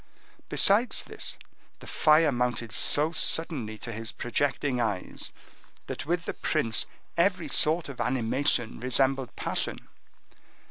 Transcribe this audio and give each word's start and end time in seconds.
Besides 0.49 1.03
this, 1.03 1.37
the 1.77 1.85
fire 1.85 2.31
mounted 2.31 2.71
so 2.71 3.11
suddenly 3.11 3.77
to 3.77 3.91
his 3.93 4.11
projecting 4.11 4.81
eyes, 4.81 5.31
that 5.85 6.07
with 6.07 6.25
the 6.25 6.33
prince 6.33 6.87
every 7.17 7.47
sort 7.47 7.87
of 7.87 8.01
animation 8.01 8.79
resembled 8.79 9.35
passion. 9.35 9.89